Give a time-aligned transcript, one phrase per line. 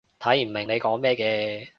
[0.19, 1.69] 睇唔明你講咩嘅